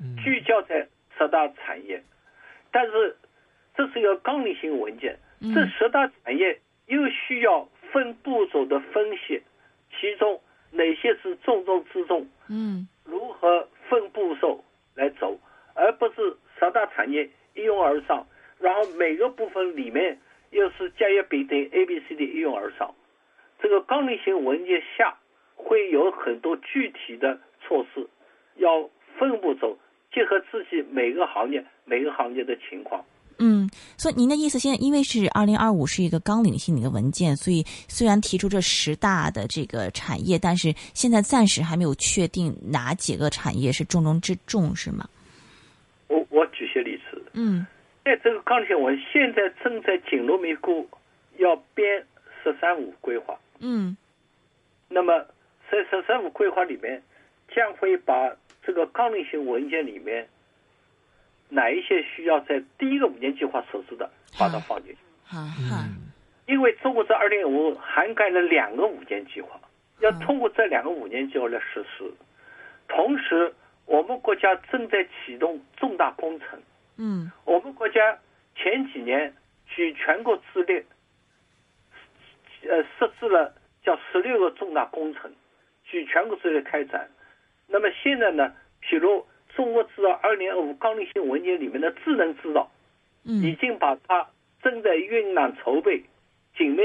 [0.00, 0.86] 嗯聚焦在
[1.18, 2.00] 十大产业。
[2.70, 3.16] 但是
[3.76, 5.18] 这是一个纲领性文件，
[5.52, 9.42] 这十大产业又需要分步骤的分析，
[9.98, 15.36] 其中哪些是重中之重，嗯如何分步骤来走，
[15.74, 18.24] 而不是十大产业一拥而上，
[18.60, 20.16] 然后每个部分里面
[20.54, 22.94] 又是甲乙丙丁 A B C D 一拥而上。
[23.60, 25.16] 这个纲领性文件下
[25.56, 28.08] 会有很多具体的措施，
[28.56, 28.88] 要
[29.18, 29.76] 分步走，
[30.12, 33.04] 结合自己每个行业每个行业的情况。
[33.38, 45.08] 嗯，所以您的意思，现在因为是二零二五是一个纲领性的一个文件，所以虽然提出这十大的这个产业，但是现在暂时还没有确定哪几个产业是重中之重，是吗？
[46.06, 47.66] 我我举些例子，嗯
[48.04, 50.88] 在这个纲领性文现在正在紧锣密鼓
[51.38, 52.06] 要编
[52.44, 53.38] “十三五”规划。
[53.60, 53.96] 嗯
[54.88, 55.24] 那么
[55.70, 57.02] 在“十三五”规划里面，
[57.48, 60.28] 将会把这个纲领性文件里面
[61.48, 64.98] 哪一些需要在第一个五年计划实施的，把它放进去。
[65.24, 65.88] 哈哈
[66.46, 69.58] 因为中国这二零五涵盖了两个五年计划，
[70.00, 72.04] 要通过这两个五年计划来实施。
[72.86, 73.54] 同时，
[73.86, 76.60] 我们国家正在启动重大工程。
[76.96, 77.30] 嗯。
[77.44, 78.18] 我们国家
[78.54, 79.34] 前几年
[79.66, 80.84] 举全国之力，
[82.68, 85.32] 呃，设置了叫十六个重大工程，
[85.84, 87.10] 举全国之力开展。
[87.66, 92.70] 那么现在呢，譬如中国制造二零二五纲领性文件里面的智能制造，
[93.22, 94.28] 已嗯经把它
[94.62, 96.04] 正在酝酿筹备，
[96.56, 96.82] 紧密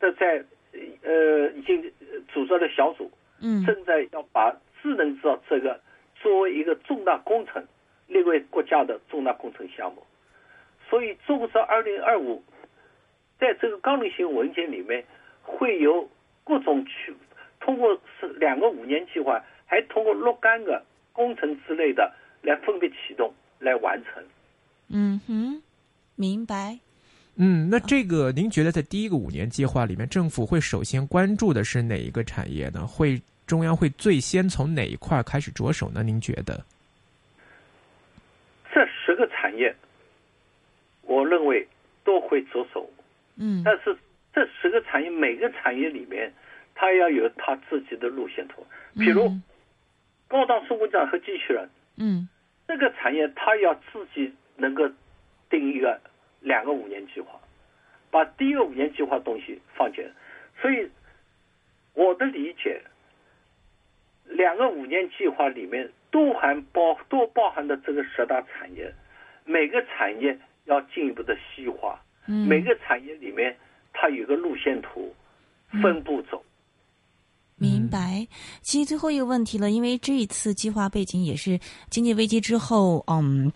[0.00, 0.44] 的在
[1.02, 1.92] 呃已经
[2.32, 3.10] 组织了小组，
[3.40, 3.64] 嗯。
[3.64, 4.50] 正在要把
[4.82, 5.80] 智能制造这个
[6.16, 7.66] 作为一个重大工程
[8.06, 10.02] 列为国家的重大工程项目。
[10.88, 12.42] 所以，中国制造二零二五
[13.40, 15.04] 在这个纲领性文件里面
[15.42, 16.08] 会有
[16.44, 17.14] 各种去
[17.58, 20.80] 通过是两个五年计划，还通过若干个
[21.12, 24.22] 工程之类的来分别启动来完成。
[24.88, 25.60] 嗯哼，
[26.14, 26.78] 明白。
[27.34, 32.86] 嗯，那这个您觉得在第一个五年计划里面，政府会首先关注的是哪一个产业呢？
[32.86, 36.02] 会中央会最先从哪一块开始着手呢？
[36.04, 36.64] 您觉得？
[39.56, 39.74] 业，
[41.02, 41.66] 我认为
[42.04, 42.90] 都会着手。
[43.38, 43.96] 嗯但是
[44.32, 46.32] 这十个产业每个产业里面，
[46.74, 48.66] 它要有它自己的路线图。
[48.94, 49.42] 比如嗯
[50.28, 52.28] 高档生活家和机器人嗯
[52.66, 54.90] 这个产业，它要自己能够
[55.48, 56.00] 定一个
[56.40, 57.38] 两个五年计划，
[58.10, 60.10] 把第一个五年计划东西放进来。
[60.60, 60.90] 所以
[61.94, 62.80] 我的理解，
[64.24, 68.92] 两个五年计划里面都含包都包含的这个十大产业，
[69.46, 71.98] 每个产业要进一步的细化。
[72.26, 73.56] 嗯，每个产业里面
[73.94, 75.14] 它有个路线图，
[75.80, 76.44] 分步走。
[77.54, 78.26] 明白。
[78.60, 83.50] 其实最后一个问题了，因为这一次计划背景也是经济危机之后，嗯。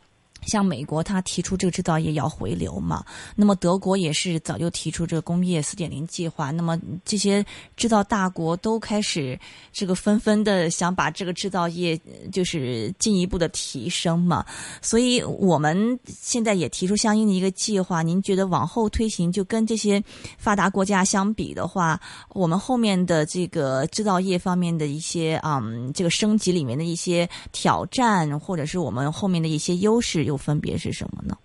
[0.46, 3.04] 像美国，它提出这个制造业要回流嘛，
[3.36, 7.44] 那么德国也是早就提出这个工业四点零计划，那么这些
[7.76, 9.38] 制造大国都开始
[9.72, 11.98] 这个纷纷的想把这个制造业
[12.32, 14.44] 就是进一步的提升嘛，
[14.80, 18.02] 所以我们现在也提出相应的一个计划。
[18.02, 20.02] 您觉得往后推行，就跟这些
[20.38, 31.36] 发达国家相比的话，我们后面的这个制造业方面的一些嗯，这个升级里面的一些挑战，或者是我们后面的一些优势，又分别是什么呢？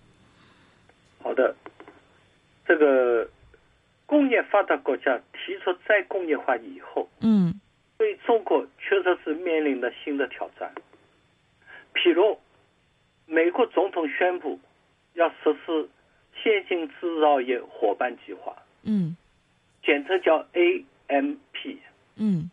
[1.20, 1.56] 好的，
[2.64, 3.28] 这个
[4.06, 7.60] 工业发达国家提出再工业化以后，嗯
[7.98, 10.72] 对中国确实是面临的新的挑战。
[11.94, 12.38] 譬如，
[13.26, 14.60] 美国总统宣布
[15.14, 15.88] 要实施
[16.40, 19.16] 先进制造业伙伴计划，嗯
[19.82, 21.80] 简称叫 AMP（Advanced
[22.18, 22.50] 嗯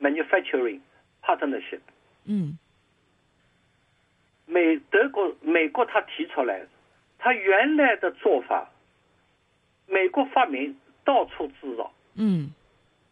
[0.00, 0.80] Manufacturing
[1.22, 1.80] Partnership）。
[2.24, 2.56] 嗯
[4.50, 6.66] 美德国美国他提出来，
[7.18, 8.68] 他原来的做法，
[9.86, 12.50] 美国发明到处制造，嗯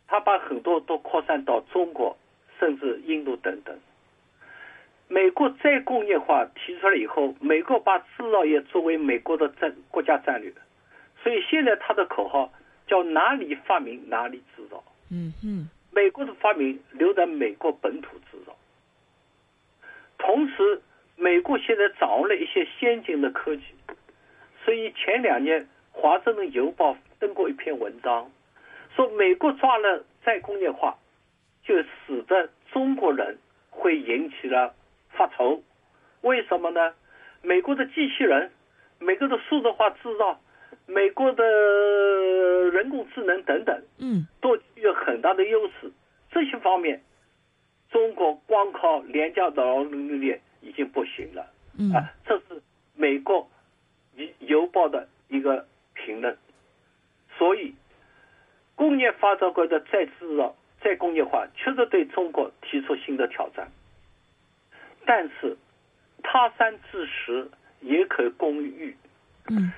[0.08, 2.16] 他把很多都扩散到中国，
[2.58, 3.78] 甚至印度等等。
[5.06, 10.52] 美国再工业化提出来以后，美国把制造业作为美国的战国家战略，
[11.22, 12.52] 所以现在他的口号
[12.86, 14.82] 叫哪里发明哪里制造。
[15.10, 18.54] 嗯嗯美国的发明留在美国本土制造。
[20.18, 20.82] 同时，
[21.20, 23.62] 美国现在掌握了一些先进的科技，
[24.64, 28.30] 所以前两年《华盛顿邮报》登过一篇文章，
[28.94, 30.96] 说美国抓了再工业化，
[31.64, 33.36] 就使得中国人
[33.70, 34.74] 会引起了
[35.10, 35.60] 发愁。
[36.20, 36.94] 为什么呢？
[37.42, 38.52] 美国的机器人，
[39.00, 40.40] 美国的数字化制造，
[40.86, 41.44] 美国的
[42.70, 45.90] 人工智能等等，嗯都具有很大的优势。
[46.30, 47.02] 这些方面，
[47.90, 51.46] 中国光靠廉价的劳动力已经不行了。
[51.78, 52.62] 嗯啊，这是
[52.94, 53.48] 美国
[54.14, 56.36] 邮邮报的一个评论。
[57.36, 57.74] 所以，
[58.74, 63.68] 工业发展国的再制造、再工业化，确实对中国提出新的挑战。
[65.06, 65.56] 但是，
[66.22, 67.48] 他山之石
[67.80, 68.96] 也可攻玉。
[69.48, 69.72] 嗯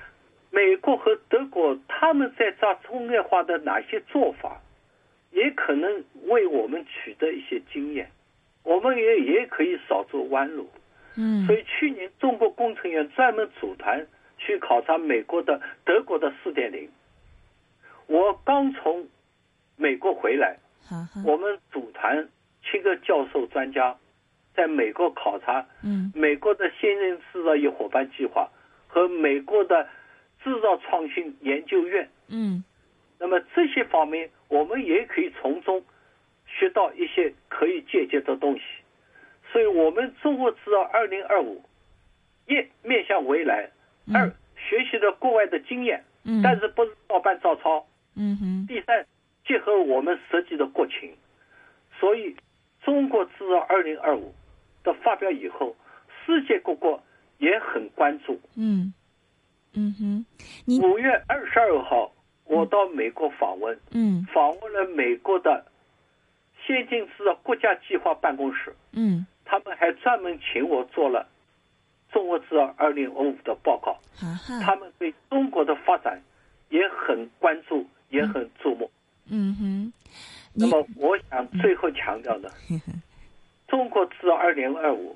[0.53, 4.59] 美国和德国他们在抓工业化的哪些做法，
[5.31, 8.11] 也可能为我们取得一些经验，
[8.63, 10.69] 我们也也可以少走弯路。
[11.17, 14.07] 嗯所以去年中国工程院专门组团
[14.37, 16.89] 去考察美国的、德国的四点零。
[18.07, 19.07] 我刚从
[19.75, 20.57] 美国回来，
[21.25, 22.29] 我们组团
[22.63, 23.97] 七个教授专家
[24.53, 28.49] 在美国考察嗯美国的先进制造业伙伴计划
[28.87, 29.87] 和美国的
[30.43, 32.09] 制造创新研究院。
[32.29, 32.63] 嗯
[33.19, 35.83] 那么这些方面，我们也可以从中
[36.57, 38.61] 学到一些可以借鉴的东西。
[39.51, 41.61] 所以，我们中国制造二零二五，
[42.47, 42.53] 一
[42.87, 43.69] 面向未来，
[44.07, 47.85] 嗯二学习了国外的经验，嗯，但是不是照搬照抄。
[48.15, 49.05] 嗯哼第三，
[49.45, 51.13] 结合我们实际的国情，
[51.99, 52.35] 所以
[52.81, 54.33] 中国制造二零二五
[54.83, 55.75] 的发表以后，
[56.25, 57.03] 世界各国
[57.37, 58.39] 也很关注。
[58.55, 58.93] 嗯
[59.73, 60.25] 嗯哼，
[60.65, 62.13] 您五月二十二号，
[62.45, 65.65] 我到美国访问，嗯访问了美国的
[66.65, 71.27] 先进制造国家计划办公室，嗯他们还专门请我做了
[72.11, 73.97] 中国制造二零二五的报告。
[74.63, 76.21] 他们对中国的发展
[76.69, 78.89] 也很关注，也很注目。
[79.25, 79.93] 嗯哼，
[80.53, 82.51] 那么我想最后强调的，
[83.67, 85.15] 中国制造二零二五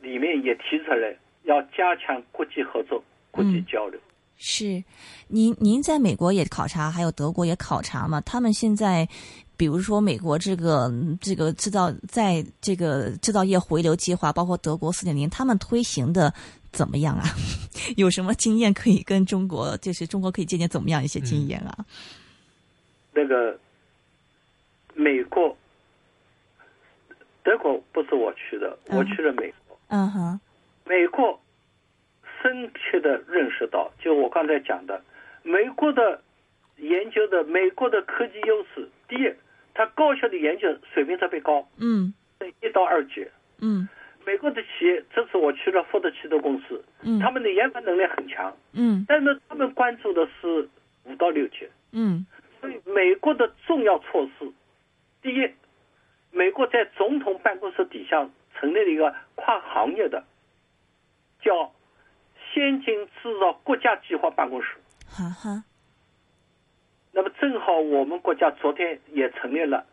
[0.00, 3.98] 里面也提出来要加强国际合作、国际交流。
[4.36, 4.82] 是，
[5.28, 8.20] 您您在美国也考察，还有德国也考察嘛？
[8.22, 9.06] 他们现在，
[9.56, 10.90] 比如说美国这个
[11.20, 16.32] 这个制造，在这个制造业回流计划，包括德国四点零，他们推行的
[16.72, 17.24] 怎么样啊？
[17.96, 21.84] 有什么经验可以跟中国，就是中国可以借鉴怎么样一些经验啊？
[23.12, 23.58] 那个
[24.94, 25.56] 美国、
[27.42, 29.78] 德国不是我去的，我去了美国。
[29.88, 30.40] 嗯哼，
[30.84, 31.38] 美国。
[32.42, 35.00] 深切的认识到，就我刚才讲的，
[35.44, 36.20] 美国的
[36.76, 38.88] 研究的美国的科技优势。
[39.08, 39.32] 第一，
[39.74, 42.12] 它高校的研究水平特别高，嗯，
[42.60, 43.26] 一到二级，
[43.60, 43.88] 嗯，
[44.24, 50.68] 美国的企业，这次我去了福特汽车公司，嗯，他们的研发能力很强，嗯，但是他们关注的是
[51.04, 52.26] 五到六级，嗯，
[52.60, 54.50] 所以美国的重要措施，
[55.22, 55.50] 第一，
[56.30, 60.24] 美国在总统办公室底下成立了一个跨行业的，
[61.40, 61.72] 叫。
[62.54, 64.76] 先进制造国家计划办公室，
[65.08, 65.64] 哈哈。
[67.12, 69.86] 那么正好我们国家昨天也成立了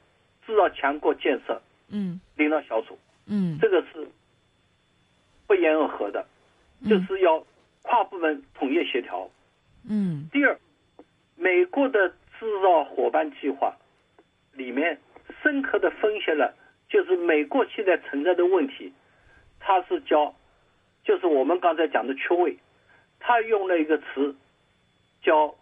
[0.45, 2.97] 制造强国建设嗯领导小组，
[3.27, 4.07] 嗯，这个是
[5.45, 6.25] 不言而合的，
[6.87, 7.45] 就是要
[7.81, 9.29] 跨部门统一协调。
[9.87, 10.27] 嗯。
[10.31, 10.57] 第二，
[11.35, 13.75] 美国的制造伙伴计划
[14.53, 14.99] 里面
[15.43, 16.55] 深刻的分析了，
[16.87, 18.93] 就是美国现在存在的问题，
[19.59, 20.33] 它是叫。
[21.01, 22.57] 就是我们刚才讲的缺位，
[23.19, 24.35] 他用了一个词
[25.23, 25.55] 叫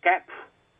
[0.00, 0.22] gap，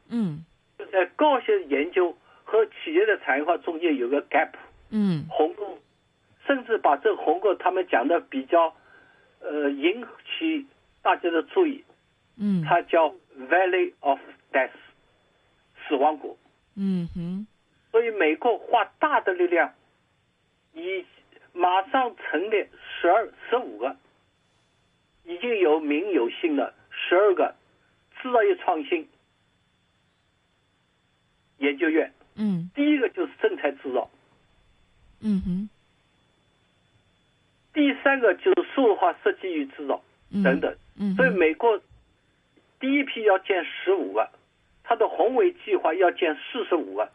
[0.08, 0.44] 嗯，
[0.78, 4.50] 就在高校研究和企业的产业化中间有个 gap，
[4.90, 5.78] 嗯，鸿沟，
[6.46, 8.74] 甚至把这个鸿沟他们讲的比较
[9.40, 10.04] 呃引
[10.38, 10.66] 起
[11.02, 11.84] 大家的注意，
[12.38, 14.20] 嗯，它叫 Valley of
[14.52, 14.70] Death，
[15.88, 16.38] 死亡谷，
[16.76, 17.46] 嗯哼，
[17.90, 19.74] 所以美国花大的力量
[20.72, 21.04] 以。
[21.58, 22.66] 马上成立
[23.00, 23.96] 十二、十五个，
[25.24, 27.54] 已经有名有姓的十二个
[28.20, 29.08] 制造业创新
[31.58, 32.12] 研究院。
[32.36, 34.10] 嗯，第一个就是正材制造。
[35.20, 35.68] 嗯哼。
[37.72, 40.02] 第三个就是数字化设计与制造
[40.42, 40.76] 等等。
[40.98, 41.14] 嗯。
[41.14, 41.80] 所以美国
[42.80, 44.28] 第一批要建十五万，
[44.82, 47.10] 它的宏伟计划要建四十五个。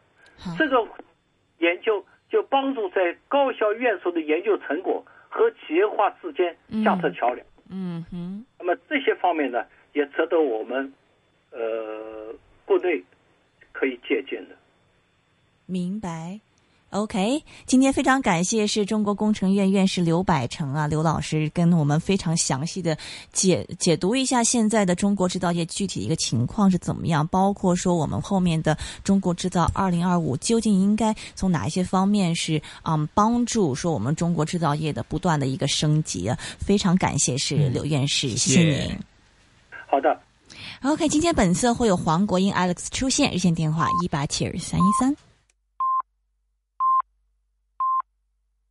[0.58, 0.86] 这个
[1.58, 2.04] 研究。
[2.32, 7.46] 就帮助在高校院所的研究成果和企业化之间架设桥梁。
[7.68, 8.46] 嗯哼。
[8.58, 10.90] 那么这些方面呢，也值得我们
[11.50, 12.34] 呃
[12.64, 13.04] 国内
[13.72, 14.54] 可以借鉴的。
[15.66, 16.40] 明白。
[16.90, 22.94] OK，今天非常感谢是中国工程院院士刘百成啊，刘老师跟我们非常详细的
[23.32, 38.98] 解解读一下现在的中国制造业具体的一个情况是怎么样，包括说我们后面的中国制造二零二五究竟应该从哪一些方面是嗯帮助说我们中国制造业的不断的一个升级啊，非常感谢是刘院士，谢谢您。
[39.86, 40.20] 好的。
[40.84, 45.16] OK，今天本色会有黄国英 Alex 出现，热线电话一八七二三一三。